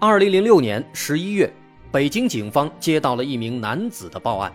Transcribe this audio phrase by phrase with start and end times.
[0.00, 1.52] 二零零六年十一月，
[1.90, 4.54] 北京警方接到了一名男子的报案。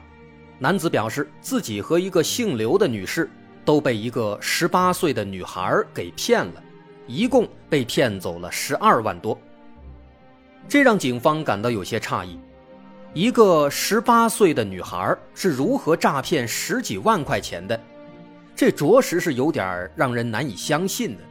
[0.58, 3.30] 男子表示，自己和一个姓刘的女士
[3.66, 6.64] 都被一个十八岁的女孩给骗了，
[7.08, 9.38] 一共被骗走了十二万多。
[10.66, 12.40] 这让警方感到有些诧异：
[13.14, 17.78] 一个十八岁的女孩是如何诈骗十几万块钱的？
[18.56, 21.24] 这着实是有点让人难以相信的。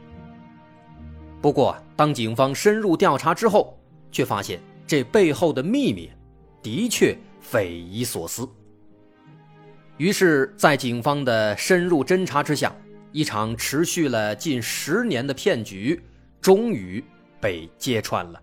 [1.41, 3.75] 不过，当警方深入调查之后，
[4.13, 6.09] 却发现这背后的秘密，
[6.61, 8.47] 的确匪夷所思。
[9.97, 12.73] 于是，在警方的深入侦查之下，
[13.11, 16.01] 一场持续了近十年的骗局
[16.39, 17.03] 终于
[17.41, 18.41] 被揭穿了。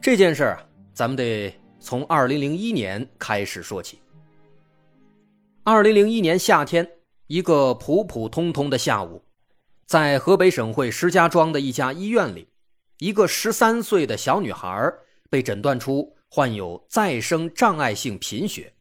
[0.00, 3.98] 这件事儿，咱们得从二零零一年开始说起。
[5.62, 6.86] 二零零一年夏天，
[7.26, 9.24] 一个普普通通的下午，
[9.86, 12.46] 在河北省会石家庄的一家医院里。
[13.04, 14.90] 一个十三岁的小女孩
[15.28, 18.72] 被诊断出患有再生障碍性贫血，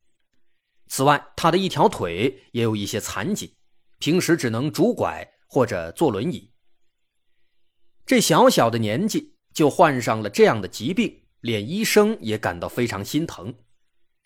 [0.88, 3.54] 此外，她的一条腿也有一些残疾，
[4.00, 6.50] 平时只能拄拐或者坐轮椅。
[8.06, 13.54] 这小小的年纪就患上了这样的疾病，连医生也感到非常心疼，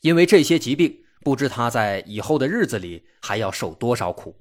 [0.01, 4.39] 因为这些疾病不知她在以后的日子里还要受多少苦。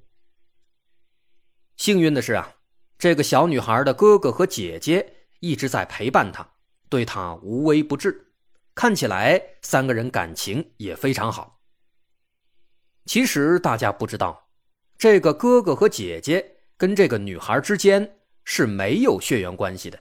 [1.77, 2.53] 幸运的是啊，
[2.99, 5.15] 这个小女孩的哥哥和姐姐。
[5.39, 6.47] 一直在陪伴他，
[6.89, 8.33] 对他无微不至，
[8.73, 11.61] 看起来三个人感情也非常好。
[13.05, 14.49] 其实大家不知道，
[14.97, 19.99] 这个哥哥和姐姐跟这个女孩之间是没有血缘关系的。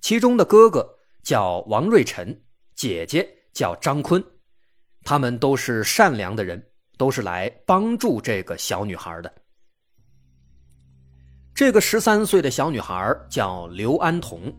[0.00, 2.44] 其中的哥哥叫王瑞辰，
[2.74, 4.24] 姐姐叫张坤，
[5.04, 9.32] 他们都是善良的人，都是来帮助这个小女孩的。
[11.54, 14.50] 这个十三岁的小女孩叫刘安彤，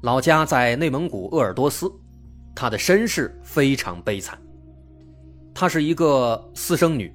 [0.00, 1.92] 老家在内蒙古鄂尔多斯，
[2.54, 4.40] 她的身世非常悲惨。
[5.54, 7.12] 她是一个私生女，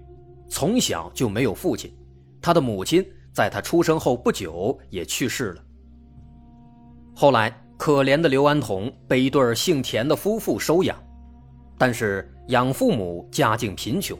[0.48, 1.92] 从小就没有父亲，
[2.40, 3.04] 她的母亲
[3.34, 5.64] 在她出生后不久也去世了。
[7.16, 10.96] 后来，可怜的刘安彤被一对姓田的夫妇收养，
[11.80, 14.16] 但是养父母家境贫穷，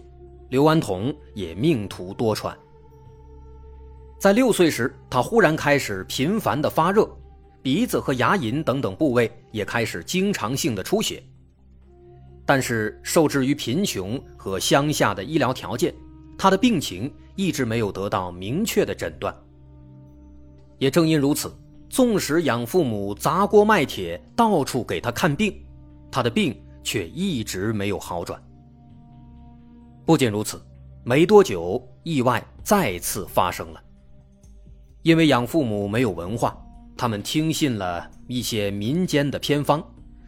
[0.50, 2.56] 刘安彤也命途多舛。
[4.18, 7.08] 在六岁时，他忽然开始频繁的发热，
[7.62, 11.22] 鼻子和牙龈等等部位也开始经常性的出血。
[12.46, 15.94] 但是受制于贫穷和乡下的医疗条件，
[16.38, 19.36] 他的病情一直没有得到明确的诊断。
[20.78, 21.54] 也正因如此，
[21.90, 25.56] 纵使养父母砸锅卖铁到处给他看病，
[26.12, 28.42] 他的病却一直没有好转。
[30.06, 30.62] 不仅如此，
[31.04, 33.82] 没多久，意外再次发生了。
[35.06, 36.58] 因为养父母没有文化，
[36.98, 39.80] 他们听信了一些民间的偏方，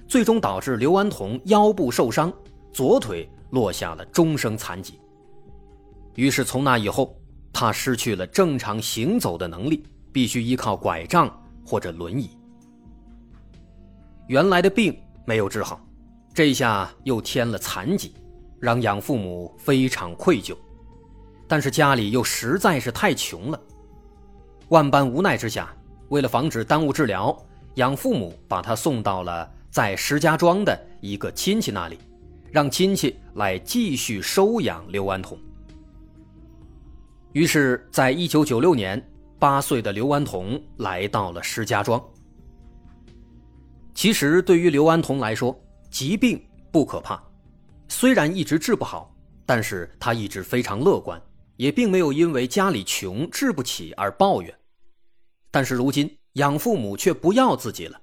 [0.07, 2.31] 最终导致刘安彤腰部受伤，
[2.71, 4.99] 左腿落下了终生残疾。
[6.13, 7.19] 于是从那以后，
[7.51, 11.27] 他失去了正常行走的能力，必须依靠拐杖
[11.65, 12.29] 或者轮椅。
[14.27, 14.95] 原来的病
[15.25, 15.83] 没有治好，
[16.35, 18.13] 这下又添了残疾，
[18.59, 20.55] 让养父母非常愧疚。
[21.47, 23.59] 但是家里又实在是太穷了。
[24.69, 25.73] 万般无奈之下，
[26.09, 27.35] 为了防止耽误治疗，
[27.75, 31.97] 养父母把他送到了在石家庄的一个亲戚那里，
[32.51, 35.37] 让亲戚来继续收养刘安彤。
[37.31, 39.01] 于是，在一九九六年，
[39.39, 42.03] 八岁的刘安彤来到了石家庄。
[43.93, 45.57] 其实，对于刘安彤来说，
[45.89, 47.21] 疾病不可怕，
[47.87, 49.15] 虽然一直治不好，
[49.45, 51.21] 但是他一直非常乐观。
[51.57, 54.57] 也并没有因为家里穷治不起而抱怨，
[55.51, 57.99] 但是如今养父母却不要自己了，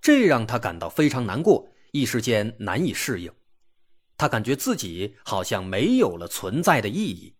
[0.00, 3.32] 这让他感到非常难过，一时间难以适应。
[4.18, 7.34] 他感觉自己好像没有了存在的意义，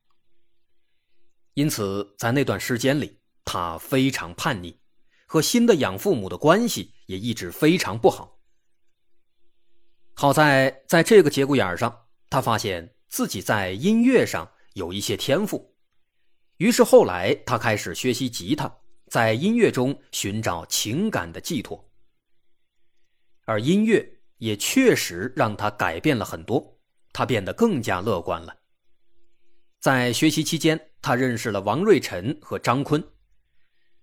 [1.55, 4.81] 因此在那段时间里，他非常叛逆，
[5.27, 8.39] 和新的养父母的关系也一直非常不好。
[10.15, 14.51] 好在在这个节骨眼上，他发现自己在音乐上。
[14.79, 15.75] 有一些天赋，
[16.59, 18.73] 于是后来他开始学习吉他，
[19.09, 21.85] 在音乐中寻找情感的寄托。
[23.45, 26.79] 而音乐也确实让他改变了很多，
[27.13, 28.57] 他变得更加乐观了。
[29.81, 33.03] 在学习期间，他认识了王瑞辰和张坤，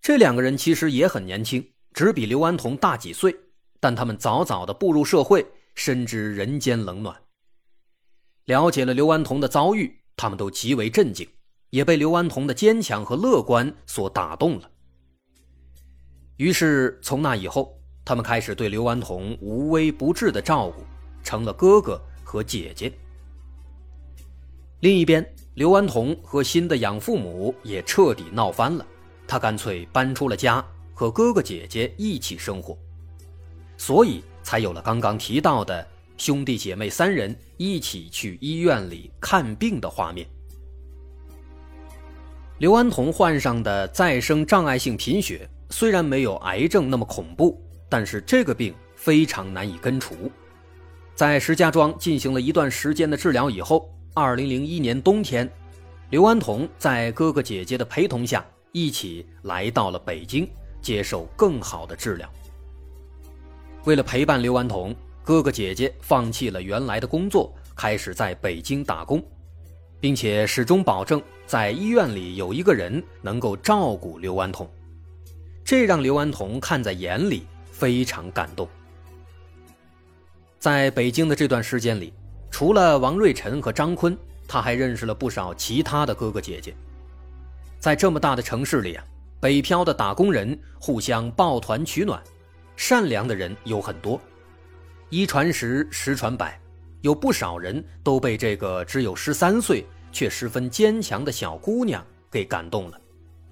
[0.02, 3.34] 这两个人其实也很年轻，只比刘安童大几岁，
[3.80, 7.16] 但他们早早的步入社会，深知人间冷暖。
[8.46, 11.28] 了解了刘安童的遭遇，他们都极为震惊，
[11.70, 14.70] 也被刘安童的坚强和乐观所打动了。
[16.38, 20.84] 于是从那以后，他们开始对刘安童无微不至的照顾，
[21.24, 22.92] 成了哥哥和姐姐。
[24.82, 25.26] 另一边，
[25.56, 28.86] 刘安童和新的养父母也彻底闹翻了，
[29.28, 30.64] 他干脆搬出了家，
[30.94, 32.78] 和哥哥姐姐一起生活，
[33.78, 35.88] 所以才有了刚刚提到的。
[36.18, 40.26] 兄弟姐妹三人一起去医院里看病的画面。
[42.60, 50.32] 刘安童患上的再生障碍性贫血，虽然没有癌症那么恐怖，但是这个病非常难以根除。
[51.16, 55.50] 在石家庄进行了一段时间的治疗以后，二零零一年冬天，
[56.12, 60.48] 刘安童在哥哥姐姐的陪同下，一起来到了北京，
[60.82, 62.30] 接受更好的治疗。
[63.84, 64.96] 为了陪伴刘安童。
[65.26, 69.26] 哥哥姐姐放弃了原来的工作，开始在北京打工，
[70.00, 74.70] 并且始终保证在医院里有一个人能够照顾刘安童，
[75.64, 78.70] 这让刘安童看在眼里，非常感动。
[80.60, 82.14] 在北京的这段时间里，
[82.52, 84.16] 除了王瑞辰和张坤，
[84.48, 86.72] 他还认识了不少其他的哥哥姐姐。
[87.80, 89.04] 在这么大的城市里啊，
[89.40, 92.22] 北漂的打工人互相抱团取暖，
[92.76, 94.22] 善良的人有很多。
[95.10, 96.60] 一传十，十传百，
[97.02, 103.00] 有不少人都被这个只有十三岁却十分坚强的小姑娘给感动了，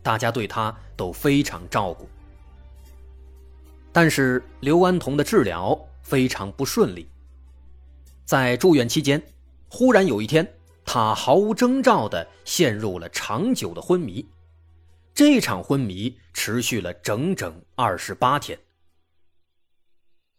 [0.02, 2.10] 大家对她都非常照顾。
[3.92, 7.08] 但是刘安童的治疗非常不顺利，
[8.26, 9.22] 在住院期间，
[9.70, 10.52] 忽然有一天，
[10.84, 14.28] 他毫无征兆地陷入了长久的昏迷，
[15.14, 18.58] 这场昏迷持续了整整二十八天。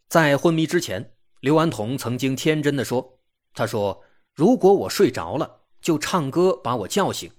[0.07, 3.19] 在昏迷之前，刘安童曾经天真的说
[3.53, 4.03] ：“他说，
[4.33, 7.31] 如果我睡着了，就唱歌把我叫醒，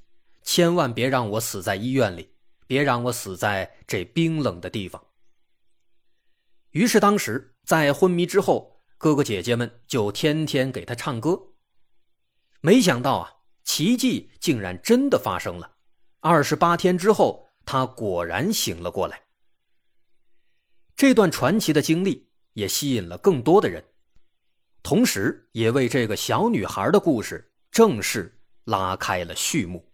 [0.42, 2.34] 千万别让我死在医院里，
[2.66, 5.02] 别让我死在这冰冷的地方。”
[6.72, 11.40] 于是，当时在昏迷之后，哥哥姐姐们就天天给他唱歌。
[12.60, 13.32] 没想到啊，
[13.62, 15.76] 奇迹竟然真的发生了。
[16.20, 19.22] 二十八天之后，他果然醒了过来。
[20.96, 22.25] 这段传奇的经历。
[22.56, 23.84] 也吸引了更多的人，
[24.82, 29.86] 同时也为这个小女孩的故事正式拉开了序幕。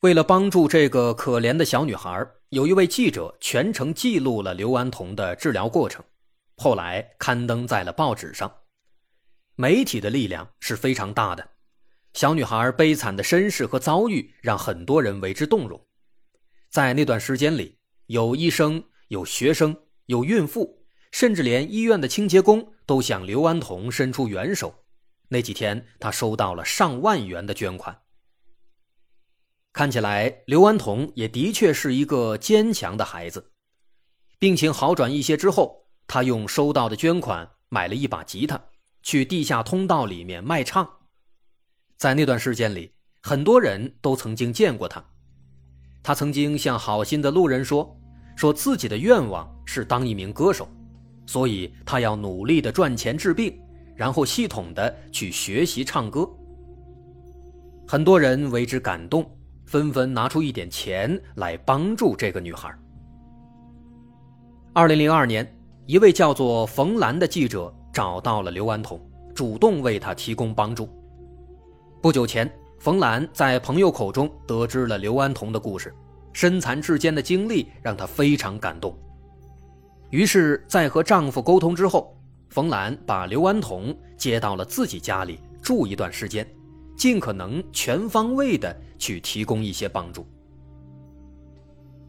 [0.00, 6.02] 为了帮助这个可怜的小女孩，有一位记者全程记录了刘安童的治疗过程，
[6.56, 8.50] 后来刊登在了报纸上。
[9.56, 11.55] 媒体的力量是非常大的。
[12.16, 15.78] 小女孩悲惨的身世和遭遇让很多人为之动容，
[16.70, 20.82] 在那段时间里，有医生、有学生、有孕妇，
[21.12, 24.82] 甚至连医院的清洁工都向刘安童伸出援手。
[25.28, 28.00] 那几天，他收到了上万元的捐款。
[29.74, 33.52] 看起来，刘安童也的确是一个坚强的孩子。
[34.38, 38.58] 病情好转一些之后，他用收到的捐款买了一把吉他，
[39.02, 40.90] 去地下通道里面卖唱。
[41.96, 45.02] 在那段时间里，很多人都曾经见过他。
[46.02, 47.98] 他曾经向好心的路人说
[48.36, 50.68] ：“说自己的愿望是当一名歌手，
[51.24, 53.58] 所以他要努力的赚钱治病，
[53.94, 56.28] 然后系统的去学习唱歌。”
[57.88, 59.24] 很多人为之感动，
[59.64, 62.70] 纷纷拿出一点钱来帮助这个女孩。
[64.74, 65.50] 二零零二年，
[65.86, 69.00] 一位叫做冯兰的记者找到了刘安童，
[69.34, 70.86] 主动为他提供帮助。
[72.06, 72.48] 不久前，
[72.78, 75.92] 冯兰在朋友口中得知了刘安童的故事，
[76.32, 78.96] 身残志坚的经历让她非常感动。
[80.10, 82.16] 于是，在和丈夫沟通之后，
[82.48, 86.46] 冯兰把刘安童接到了自己家里住一段时间，
[86.96, 90.24] 尽可能全方位的去提供一些帮助。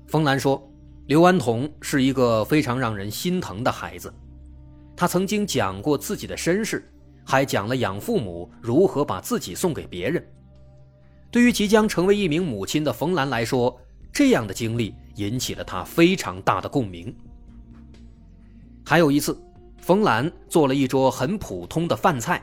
[0.06, 0.62] 冯兰说
[1.08, 4.13] ：“刘安童是一个非常让人心疼的孩子，
[4.96, 6.88] 他曾经讲过自己的身世。”
[7.29, 10.25] 还讲了养父母如何把自己送给别人。
[11.29, 13.77] 对于即将成为一名母亲的冯兰来说，
[14.13, 17.13] 这样的经历引起了她非常大的共鸣。
[18.86, 19.38] 还有一次，
[19.77, 22.41] 冯兰做了一桌很普通的饭菜，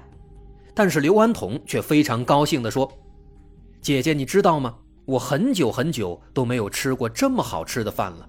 [0.75, 2.93] 但是刘安童却非常高兴地说
[3.81, 4.77] ：“姐姐，你知道吗？
[5.07, 8.29] 我很久很久都没有吃过这么好吃的饭了。”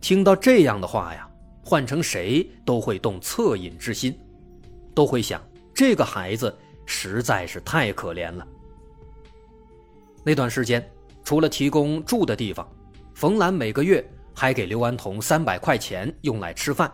[0.00, 1.30] 听到这样的话呀，
[1.64, 4.18] 换成谁都会动恻隐之心，
[4.98, 5.40] 都会想
[5.72, 6.52] 这个孩子
[6.84, 8.44] 实在是太可怜了。
[10.24, 10.84] 那段时间，
[11.22, 12.68] 除了提供住的地方，
[13.14, 16.92] 冯兰每个月还给刘安童三百块钱用来吃饭，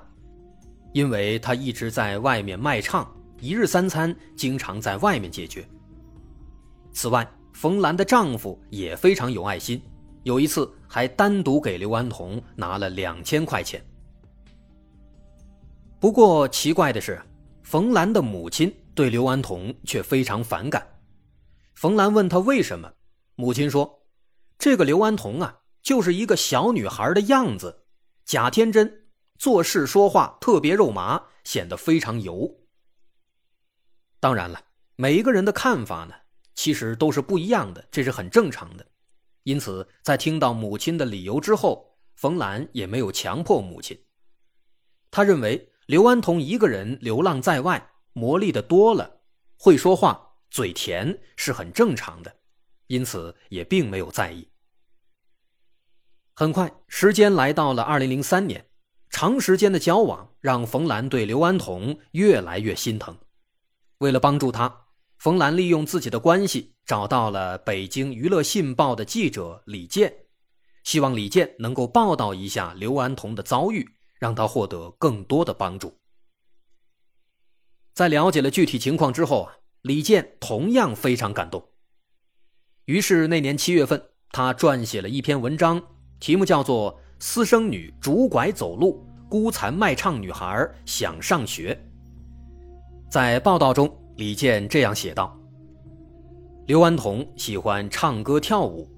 [0.92, 5.66] 因为他一直在外面卖唱，一日三餐经常在外面解决。
[6.92, 9.80] 此外，冯兰的丈夫也非常有爱心，
[10.24, 13.82] 有一次还单独给刘安童拿了两千块钱。
[15.98, 17.18] 不过奇怪的是，
[17.64, 20.86] 冯兰的母亲对刘安童却非常反感。
[21.74, 22.92] 冯兰问他为什么。
[23.36, 24.06] 母亲说
[24.58, 27.86] ：“这个刘安童啊，就是一个小女孩的样子，
[28.24, 29.06] 假天真，
[29.38, 32.48] 做事说话特别肉麻，显得非常油。”
[34.20, 34.62] 当然了，
[34.94, 36.14] 每一个人的看法呢，
[36.54, 38.86] 其实都是不一样的，这是很正常的。
[39.42, 43.98] 因此，在听到母亲的理由之后，冯兰也没有强迫母亲。
[45.10, 49.20] 他认为刘安童一个人流浪在外，磨砺的多了，
[49.58, 52.34] 会说话，嘴甜是很正常的。
[52.86, 54.48] 因此也并没有在意。
[56.34, 58.66] 很快，时间来到了二零零三年，
[59.10, 63.16] 长时间的交往让冯兰对刘安童越来越心疼。
[63.98, 64.86] 为了帮助他，
[65.18, 70.14] 冯兰利用自己的关系找到了北京娱乐信报的记者李健，
[70.82, 73.88] 希望李健能够报道一下刘安童的遭遇，
[74.24, 75.98] 让他获得更多的帮助。
[77.92, 79.52] 在了解了具体情况之后啊，
[79.82, 81.62] 李健同样非常感动。
[82.86, 85.82] 于是那年七月份，他撰写了一篇文章，
[86.20, 91.74] 题目叫做《私生女拄拐走路，孤残卖唱女孩想上学》。
[93.10, 95.38] 在报道中，李健这样写道
[96.66, 98.90] ：“刘安彤喜欢唱歌跳舞，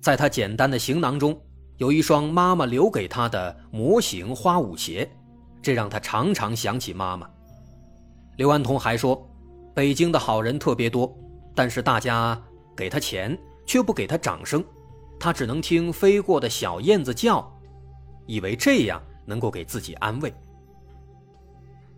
[0.00, 1.38] 在他简单的行囊中
[1.80, 5.10] 有一双妈妈留给他的模型花舞鞋，
[5.60, 7.28] 这让他常常想起妈妈。”
[8.38, 9.28] 刘安童还说
[9.74, 11.12] ：“北京的好人特别多，
[11.54, 12.40] 但是大家。”
[12.76, 14.64] 给他钱却不给他掌声，
[15.18, 17.46] 他只能听飞过的小燕子叫，
[18.24, 20.32] 以为这样能够给自己安慰。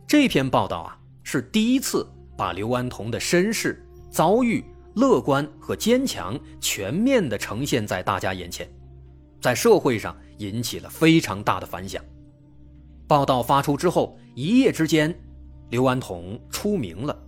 [0.04, 2.04] 这篇报道啊，是第一次
[2.36, 8.68] 把刘安童的身世、遭遇、乐观和坚强全面的呈现在大家眼前，
[9.42, 12.02] 在社会上引起了非常大的反响。
[13.08, 15.12] 报道发出之后，一夜之间，
[15.70, 17.18] 刘安童出名了。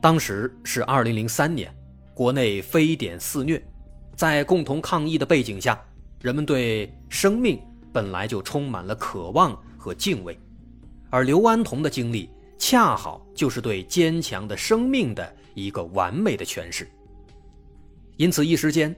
[0.00, 1.72] 当时是二零零三年，
[2.12, 3.62] 国内非典肆虐，
[4.16, 5.80] 在共同抗疫的背景下，
[6.20, 7.60] 人们对生命
[7.92, 10.36] 本来就充满了渴望和敬畏，
[11.08, 16.90] 而刘安童的经历恰好就是对坚强的生命的一个完美的诠释。
[18.16, 18.94] 因此，一时间，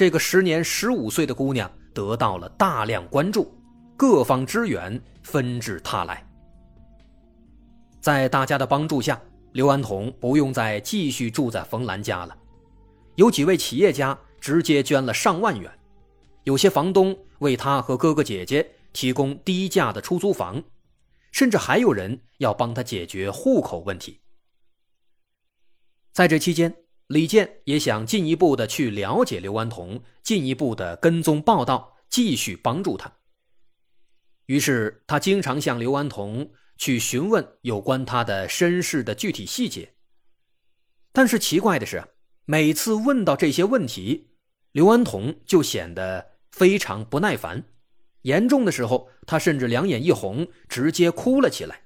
[0.00, 3.52] 这个时年十五岁的姑娘得到了大量关注，
[3.98, 6.26] 各方支援纷至沓来，
[8.00, 9.20] 在大家的帮助下。
[9.52, 12.34] 刘安童不用再继续住在冯兰家了，
[13.16, 15.70] 有几位企业家直接捐了上万元，
[16.44, 20.64] 有些房东为他和哥哥姐姐提供低价的出租房，
[21.30, 24.18] 甚至还有人要帮他解决户口问题。
[26.10, 26.74] 在这期间，
[27.10, 33.12] 李健也想进一步的去了解刘安童，进一步的跟踪报道，继续帮助他。
[34.46, 36.50] 于是他经常向刘安童。
[36.80, 39.92] 去询问有关他的身世的具体细节，
[41.12, 42.02] 但是奇怪的是，
[42.46, 44.30] 每次问到这些问题，
[44.72, 47.62] 刘安童就显得非常不耐烦，
[48.22, 51.82] 严重的时候，他甚至两眼一红，直接哭了起来。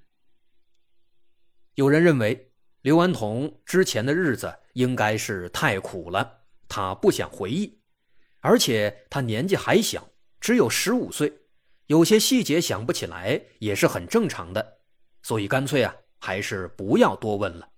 [1.74, 2.52] 有人认为，
[2.82, 7.80] 刘安童之前的日子应该是太苦了，他不想回忆，
[8.40, 10.08] 而且他年纪还小，
[10.40, 11.32] 只有十五岁，
[11.86, 14.78] 有些细节想不起来也是很正常的。
[15.22, 17.68] 所以干脆啊，还是不要多问了。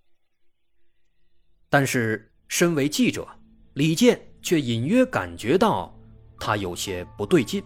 [1.68, 3.26] 但是，身为记者，
[3.74, 5.96] 李健却隐约感觉到
[6.38, 7.62] 他有些不对劲。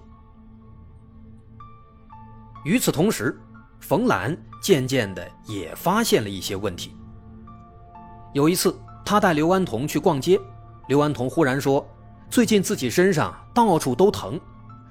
[2.65, 3.39] 与此同时，
[3.81, 6.95] 冯兰渐渐的也发现了一些问题。
[8.35, 10.41] 有一次，他带刘安童去逛街，
[10.89, 11.87] 刘安童忽然说
[12.31, 14.41] ：“最近自己身上到处都疼，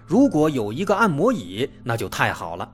[0.06, 2.70] 如果有一个按摩椅，那就太好了。”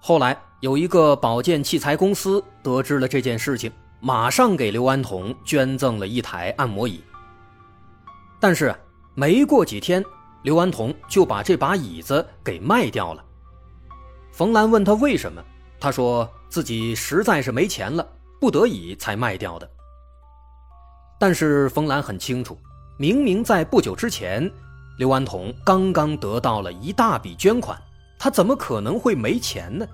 [0.00, 7.02] 后来有一个保健器材公司得知了这件事情，马上给刘安童捐赠了一台按摩椅。
[8.38, 8.74] 但是
[9.14, 10.04] 没过几天，
[10.42, 13.24] 刘安童就把这把椅子给卖掉了。
[14.30, 15.42] 冯兰问他为什么，
[15.80, 18.06] 他说自己实在是没钱了，
[18.40, 19.70] 不得已才卖掉的。
[21.18, 22.58] 但是冯兰很清楚，
[22.98, 24.50] 明明在不久之前，
[24.98, 27.80] 刘安童刚刚得到了一大笔捐款，
[28.18, 29.86] 他怎么可能会没钱呢？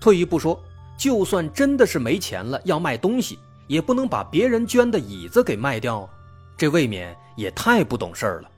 [0.00, 0.62] 退一步说，
[0.96, 6.08] 就算真的是没钱了，要卖东西，也不能把别人捐的椅子给卖掉，
[6.56, 8.50] 这未免也太不懂事儿了。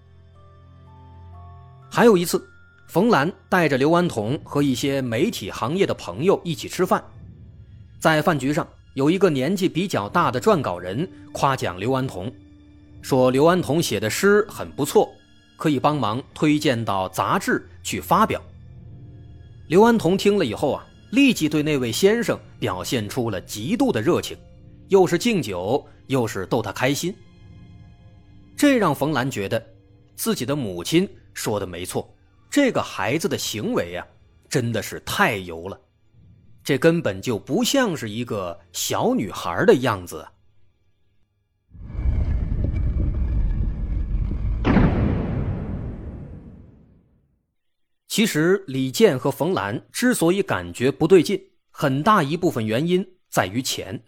[1.91, 2.47] 还有一次，
[2.89, 7.03] 冯兰带着刘安童和一些媒体行业的朋友一起吃饭，
[7.99, 12.33] 在饭局上，有一个年纪比较大的撰稿人夸奖刘安童，
[13.03, 15.11] 说刘安童写的诗很不错，
[15.57, 18.43] 可以帮忙推荐到杂志去发表。
[19.69, 20.85] 刘安童听了以后啊。
[21.13, 24.37] 立即对那位先生表现出了极度的热情，
[24.89, 27.17] 又是敬酒，又是逗他开心。
[28.55, 29.67] 这让冯兰觉得，
[30.17, 32.15] 自己的母亲说的没错，
[32.51, 34.07] 这个孩子的行为啊，
[34.51, 35.81] 真的是太油了，
[36.63, 40.29] 这根本就不像是一个小女孩的样子。
[48.07, 54.03] 其实李健和冯兰之所以感觉不对劲，很大一部分原因在于钱。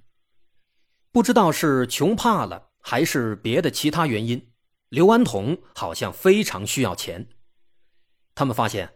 [1.12, 4.50] 不知道是穷怕了，还是别的其他原因，
[4.88, 7.28] 刘安童好像非常需要钱。
[8.35, 8.90] 他们发现，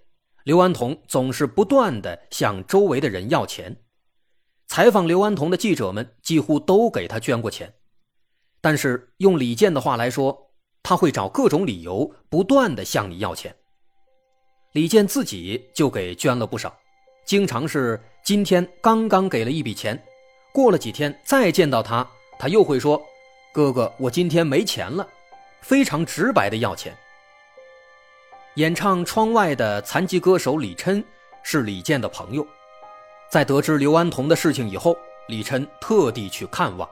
[0.44, 3.74] 刘安童总是不断的向周围的人要钱。
[4.66, 7.72] 采访刘安童的记者们几乎都给他捐过钱，
[8.60, 10.50] 但是用李健的话来说，
[10.82, 13.54] 他会找各种理由，不断的向你要钱。
[14.72, 16.76] 李健自己就给捐了不少，
[17.24, 20.02] 经常是今天刚刚给了一笔钱，
[20.52, 22.06] 过了几天再见到他，
[22.38, 23.02] 他又会说
[23.54, 25.08] ：“哥哥，我今天没钱了。”
[25.62, 26.94] 非常直白的要钱。
[28.56, 31.02] 演唱《窗外》的残疾歌手李琛
[31.42, 32.46] 是李健的朋友，
[33.28, 36.88] 在得知刘安童的事情以后，李琛特地去看望，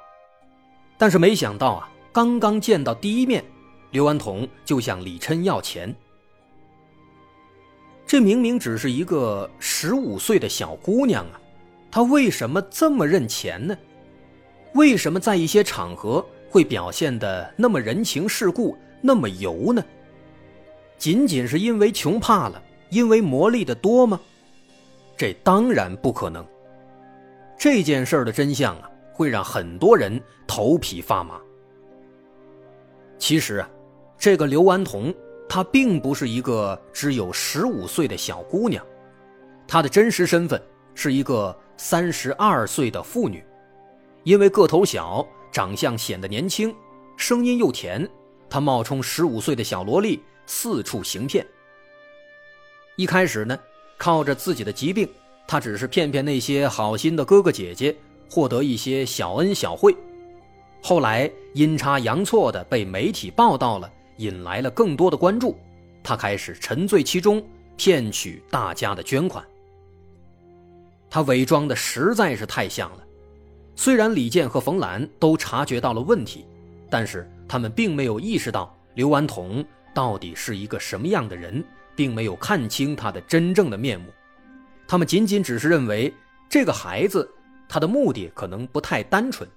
[0.98, 3.44] 但是没想到啊，刚刚见到第一面，
[3.92, 5.94] 刘安童就向李琛要钱。
[8.08, 11.40] 这明明只是一个十五岁的小姑娘啊，
[11.92, 13.78] 她为什么这么认钱呢？
[14.74, 19.80] 为什么在一些场合会表现的那么人情世故、那么油呢？
[21.02, 24.20] 仅仅是因为穷怕了，因为磨砺的多吗？
[25.16, 26.46] 这当然不可能。
[27.58, 31.40] 这件事的真相啊，会让很多人头皮发麻。
[33.18, 33.68] 其实啊，
[34.16, 35.12] 这个刘安童。
[35.48, 38.86] 她并不是一个只有十五岁的小姑娘，
[39.66, 40.62] 她的真实身份
[40.94, 43.44] 是一个三十二岁的妇女。
[44.22, 46.72] 因为个头小，长相显得年轻，
[47.16, 48.08] 声音又甜，
[48.48, 51.46] 她冒充十五岁的小萝莉四处行骗。
[52.96, 53.58] 一开始呢，
[53.96, 55.08] 靠着自己的疾病，
[55.46, 57.96] 他只是骗骗那些好心的哥哥姐姐，
[58.30, 59.96] 获得一些小恩小惠。
[60.82, 63.90] 后来阴差阳错的被媒体报道了。
[64.18, 65.56] 引来了更多的关注，
[66.04, 67.44] 他开始沉醉其中，
[67.76, 69.44] 骗取大家的捐款。
[71.10, 72.98] 他伪装的实在是太像了。
[73.74, 76.46] 虽然李健和冯兰都察觉到了问题，
[76.90, 84.12] 但是他们并没有意识到刘安童到底是一个什么样的人，并没有看清他的真正的面目。
[84.86, 86.12] 他们仅仅只是认为
[86.48, 87.30] 这个孩子
[87.68, 89.48] 他的目的可能不太单纯。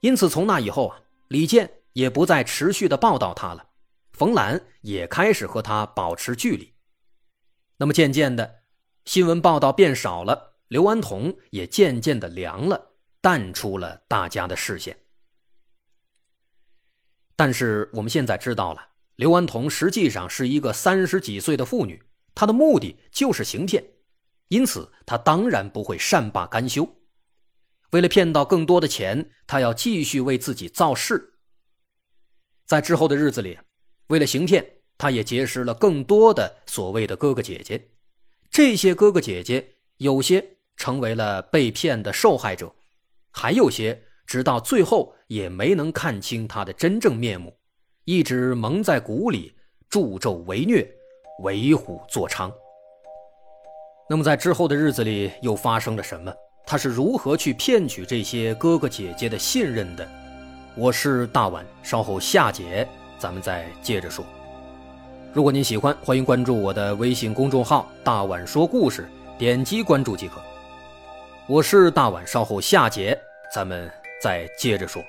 [0.00, 1.70] 因此，从那以后啊，李健。
[1.94, 3.66] 也不再持续的报道他了，
[4.14, 6.72] 冯兰也开始和他保持距离。
[7.76, 8.62] 那么渐渐的，
[9.04, 14.96] 新闻报道变少了，刘安童也渐渐的凉了，淡出了大家的视线。
[17.36, 22.02] 但是我们现在知道了，刘安童实际上是一个三十几岁的妇女，
[22.34, 23.84] 她的目的就是行骗，
[24.48, 26.88] 因此她当然不会善罢甘休。
[27.90, 31.34] 为了骗到更多的钱，她要继续为自己造势。
[32.64, 33.58] 在之后的日子里，
[34.06, 34.64] 为了行骗，
[34.96, 37.90] 他也结识了更多的所谓的哥哥姐姐。
[38.50, 42.74] 这些哥哥姐姐有些成为了被骗的受害者，
[43.30, 47.54] 还有些直到最后也没能看清他的真正面目，
[48.06, 49.54] 一直蒙在鼓里，
[49.90, 50.90] 助纣为虐，
[51.42, 52.50] 为虎作伥。
[54.08, 56.32] 那么在之后的日子里又发生了什么？
[56.64, 60.08] 他是如何去骗取这些哥哥姐姐的信任的？
[60.76, 64.24] 我是大碗，稍后下节咱们再接着说。
[65.34, 70.40] 如果您喜欢，欢迎关注我的微信公众号“大碗说故事”，点击关注即可。
[71.46, 73.14] 我是大碗，稍后下节
[73.54, 73.92] 咱们
[74.22, 75.04] 再接着说。